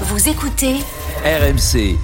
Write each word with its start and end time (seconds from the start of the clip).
Vous 0.00 0.28
écoutez 0.28 0.74
RMC. 1.24 1.96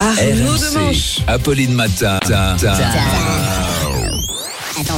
Arnaud 0.00 0.52
RMC. 0.52 0.74
Demanche. 0.74 1.18
Apolline 1.26 1.74
Matin. 1.74 2.18
Ta- 2.20 2.56
ta- 2.58 2.76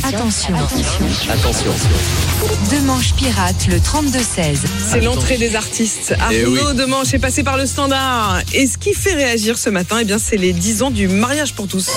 Attention, 0.07 0.55
Attention. 1.31 1.73
Demanche 2.71 3.13
pirate 3.15 3.67
le 3.69 3.79
32-16. 3.79 4.59
C'est 4.91 5.01
l'entrée 5.01 5.37
des 5.37 5.57
artistes. 5.57 6.15
Eh 6.17 6.23
Arnaud 6.45 6.71
oui. 6.71 6.77
Demanche 6.77 7.13
est 7.13 7.19
passé 7.19 7.43
par 7.43 7.57
le 7.57 7.67
standard. 7.67 8.39
Et 8.55 8.67
ce 8.67 8.79
qui 8.79 8.95
fait 8.95 9.15
réagir 9.15 9.59
ce 9.59 9.71
matin, 9.71 9.99
eh 10.01 10.05
bien, 10.05 10.19
c'est 10.19 10.37
les 10.37 10.53
10 10.53 10.83
ans 10.83 10.91
du 10.91 11.09
mariage 11.09 11.55
pour 11.55 11.67
tous. 11.67 11.91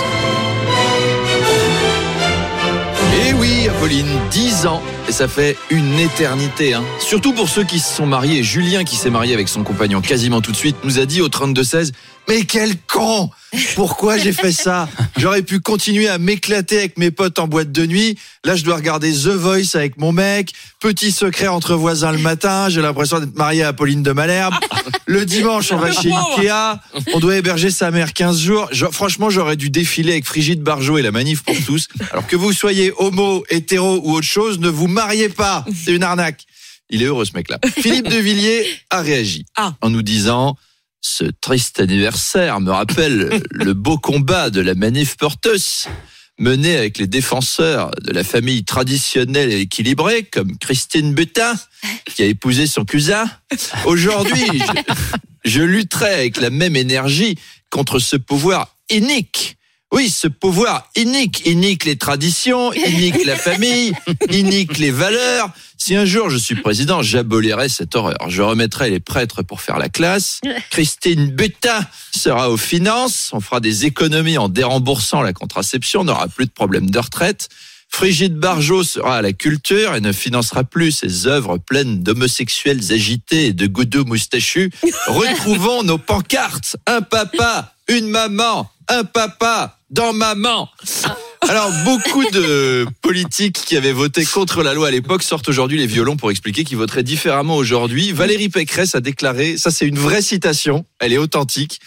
Apolline, 3.78 4.07
10 4.32 4.66
ans. 4.66 4.82
Et 5.07 5.12
ça 5.12 5.28
fait 5.28 5.55
une 5.70 6.00
éternité. 6.00 6.73
Hein. 6.73 6.84
Surtout 7.00 7.32
pour 7.32 7.48
ceux 7.48 7.64
qui 7.64 7.77
se 7.77 7.94
sont 7.94 8.07
mariés. 8.07 8.41
Julien, 8.41 8.84
qui 8.84 8.96
s'est 8.96 9.12
marié 9.12 9.36
avec 9.36 9.48
son 9.48 9.62
compagnon 9.62 10.02
quasiment 10.02 10.41
tout 10.41 10.52
de 10.52 10.57
suite, 10.57 10.77
nous 10.84 10.98
a 10.98 11.05
dit 11.05 11.22
au 11.22 11.30
32-16 11.30 11.91
Mais 12.27 12.41
quel 12.45 12.71
con 12.88 13.30
Pourquoi 13.76 14.18
j'ai 14.18 14.34
fait 14.34 14.52
ça? 14.52 14.90
J'aurais 15.17 15.41
pu 15.41 15.59
continuer 15.59 16.07
à 16.07 16.17
m'éclater 16.17 16.77
avec 16.77 16.98
mes 16.98 17.12
potes 17.12 17.39
en 17.39 17.48
boîte 17.48 17.71
de 17.71 17.85
nuit. 17.85 18.17
Là, 18.45 18.55
je 18.55 18.63
dois 18.63 18.76
regarder 18.76 19.12
The 19.12 19.27
Voice 19.30 19.76
avec 19.76 19.98
mon 19.98 20.12
mec. 20.12 20.53
Petit 20.80 21.12
secret 21.12 21.48
entre 21.48 21.76
voisins 21.76 22.12
le 22.12 22.20
matin. 22.20 22.70
J'ai 22.70 22.81
l'impression 22.81 23.20
d'être 23.20 23.35
marié 23.35 23.63
à 23.63 23.70
Apolline 23.70 24.03
de 24.03 24.12
Malherbe. 24.12 24.53
Le 25.09 25.26
dimanche, 25.26 25.71
on 25.71 25.77
va 25.77 25.91
chez 25.91 26.12
Ikea. 26.12 26.80
On 27.13 27.20
doit 27.20 27.38
héberger 27.38 27.71
sa 27.71 27.91
mère 27.91 28.12
15 28.13 28.40
jours. 28.41 28.67
Je- 28.73 28.85
franchement, 28.88 29.30
j'aurais 29.30 29.55
dû 29.55 29.70
défiler 29.70 30.12
avec 30.12 30.26
Frigide 30.26 30.62
Barjot 30.62 30.98
et 30.98 31.02
la 31.02 31.12
manif 31.12 31.43
pour 31.43 31.55
tous. 31.65 31.88
Alors 32.12 32.27
que 32.27 32.35
vous 32.35 32.52
soyez 32.52 32.91
homo, 32.98 33.43
hétéro 33.49 34.02
ou 34.04 34.12
autre 34.15 34.27
chose, 34.27 34.59
ne 34.59 34.68
vous 34.68 34.88
mariez 34.88 35.29
pas. 35.29 35.65
C'est 35.85 35.93
une 35.95 36.04
arnaque. 36.04 36.45
Il 36.90 37.02
est 37.02 37.05
heureux 37.05 37.23
ce 37.26 37.31
mec-là. 37.35 37.57
Philippe 37.81 38.09
de 38.09 38.18
Villiers 38.18 38.65
a 38.90 39.02
réagi 39.02 39.45
Ah. 39.55 39.73
en 39.81 39.90
nous 39.90 40.02
disant 40.02 40.57
ce 41.07 41.23
triste 41.41 41.79
anniversaire 41.79 42.59
me 42.59 42.71
rappelle 42.71 43.41
le 43.51 43.73
beau 43.73 43.98
combat 43.98 44.49
de 44.49 44.62
la 44.62 44.76
manif 44.76 45.15
porteuse 45.15 45.87
mené 46.40 46.77
avec 46.77 46.99
les 46.99 47.07
défenseurs 47.07 47.91
de 48.04 48.12
la 48.12 48.23
famille 48.23 48.63
traditionnelle 48.63 49.51
et 49.51 49.62
équilibrée 49.62 50.23
comme 50.23 50.57
Christine 50.57 51.13
Butin 51.13 51.55
qui 52.13 52.21
a 52.21 52.26
épousé 52.26 52.67
son 52.67 52.85
cousin. 52.85 53.26
Aujourd'hui, 53.85 54.45
je, 55.43 55.49
je 55.49 55.62
lutterai 55.63 56.13
avec 56.13 56.40
la 56.40 56.51
même 56.51 56.76
énergie 56.76 57.37
contre 57.71 57.98
ce 57.98 58.17
pouvoir 58.17 58.76
inique. 58.89 59.57
Oui, 59.93 60.10
ce 60.10 60.27
pouvoir 60.27 60.90
inique, 60.98 61.46
inique 61.46 61.85
les 61.85 61.96
traditions, 61.96 62.74
inique 62.74 63.26
la 63.26 63.38
famille, 63.38 63.94
inique 64.29 64.78
les 64.79 64.91
valeurs. 64.91 65.50
Si 65.78 65.96
un 65.96 66.03
jour 66.03 66.29
je 66.29 66.38
suis 66.38 66.56
président, 66.56 67.02
j'abolirai 67.02 67.69
cette 67.69 67.96
horreur. 67.96 68.29
Je 68.29 68.41
remettrai 68.41 68.90
les 68.90 69.00
prêtres 69.00 69.44
pour 69.44 69.62
faire 69.62 69.79
la 69.79 69.88
classe. 69.88 70.41
Christine 70.72 71.31
Butin 71.31 71.85
sera 72.13 72.50
aux 72.50 72.57
finances. 72.57 73.29
On 73.31 73.40
fera 73.40 73.62
des 73.62 73.85
économies 73.85 74.38
en 74.38 74.50
déremboursant 74.50 75.22
la 75.22 75.31
contraception. 75.31 76.01
On 76.01 76.06
n'aura 76.06 76.28
plus 76.28 76.46
de 76.46 76.51
problème 76.51 76.90
de 76.90 77.00
retraite. 77.00 77.47
Frigide 77.90 78.35
Barjot 78.35 78.84
sera 78.84 79.18
à 79.18 79.22
la 79.22 79.31
culture 79.31 79.96
et 79.96 80.01
ne 80.01 80.12
financera 80.12 80.66
plus 80.66 80.91
ses 80.91 81.28
œuvres 81.28 81.57
pleines 81.57 82.03
d'homosexuels 82.03 82.91
agités 82.91 83.47
et 83.47 83.53
de 83.53 83.68
goudous 83.68 84.03
moustachus. 84.03 84.69
Retrouvons 85.07 85.84
nos 85.84 85.97
pancartes. 85.97 86.75
Un 86.85 87.01
papa, 87.01 87.74
une 87.88 88.09
maman, 88.09 88.69
un 88.90 89.03
papa 89.03 89.80
dans 89.90 90.13
maman. 90.13 90.69
Alors, 91.47 91.72
beaucoup 91.85 92.24
de 92.31 92.85
politiques 93.02 93.62
qui 93.66 93.78
avaient 93.78 93.94
voté 93.94 94.25
contre 94.25 94.63
la 94.63 94.74
loi 94.74 94.90
à 94.90 94.91
l'époque 94.91 95.24
sortent 95.24 95.47
aujourd'hui 95.47 95.78
les 95.78 95.88
violons 95.88 96.18
pour 96.18 96.31
expliquer 96.31 96.63
qu'ils 96.63 96.78
voteraient 96.78 97.03
différemment 97.03 97.56
aujourd'hui. 97.56 98.12
Valérie 98.12 98.50
Pécresse 98.50 98.96
a 98.96 99.00
déclaré, 99.00 99.57
ça 99.57 99.72
c'est 99.72 99.88
une 99.88 100.00
vraie 100.00 100.22
citation, 100.22 100.85
elle 101.00 101.13
est 101.13 101.18
authentique, 101.18 101.79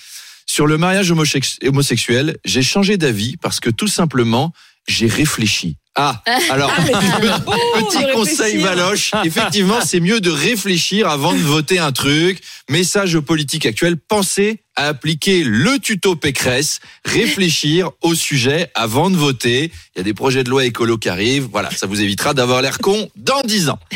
sur 0.46 0.66
le 0.66 0.78
mariage 0.78 1.12
homosex- 1.12 1.58
homosexuel, 1.66 2.36
j'ai 2.44 2.62
changé 2.62 2.96
d'avis 2.96 3.36
parce 3.36 3.60
que 3.60 3.70
tout 3.70 3.88
simplement, 3.88 4.52
j'ai 4.88 5.06
réfléchi. 5.06 5.76
Ah, 5.96 6.22
alors, 6.50 6.72
petit 6.76 7.98
de 7.98 8.12
conseil. 8.12 8.58
Valoche, 8.58 9.10
effectivement, 9.24 9.80
c'est 9.84 10.00
mieux 10.00 10.20
de 10.20 10.30
réfléchir 10.30 11.08
avant 11.08 11.32
de 11.32 11.38
voter 11.38 11.78
un 11.78 11.92
truc. 11.92 12.40
Message 12.68 13.14
aux 13.16 13.22
politiques 13.22 13.66
actuels, 13.66 13.96
pensez 13.96 14.60
à 14.76 14.86
appliquer 14.86 15.42
le 15.42 15.78
tuto 15.78 16.14
Pécresse, 16.14 16.78
réfléchir 17.04 17.90
au 18.02 18.14
sujet 18.14 18.70
avant 18.74 19.10
de 19.10 19.16
voter. 19.16 19.72
Il 19.94 19.98
y 19.98 20.00
a 20.00 20.04
des 20.04 20.14
projets 20.14 20.44
de 20.44 20.48
loi 20.48 20.64
écolo 20.64 20.96
qui 20.96 21.08
arrivent. 21.08 21.48
Voilà, 21.50 21.70
ça 21.72 21.86
vous 21.86 22.00
évitera 22.00 22.34
d'avoir 22.34 22.62
l'air 22.62 22.78
con 22.78 23.10
dans 23.16 23.42
10 23.42 23.70
ans. 23.70 23.80